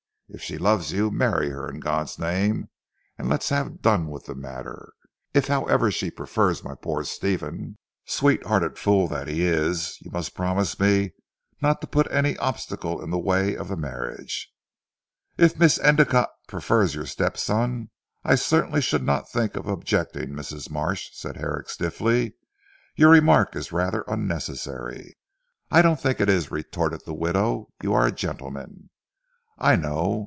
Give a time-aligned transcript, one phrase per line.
[0.33, 2.69] If she loves you, marry her in God's name
[3.17, 4.93] and let's have done with the matter.
[5.33, 10.33] If however she prefers my poor Stephen sweet hearted fool that he is you must
[10.33, 11.11] promise me
[11.61, 14.49] not to put any obstacle in the way of the marriage."
[15.37, 17.89] "If Miss Endicotte prefers your step son
[18.23, 20.69] I certainly should not think of objecting Mrs.
[20.71, 22.35] Marsh," said Herrick stiffly.
[22.95, 25.17] "Your remark is rather unnecessary."
[25.69, 28.89] "I don't think it is," retorted the widow, "you are a gentleman,
[29.57, 30.19] I know.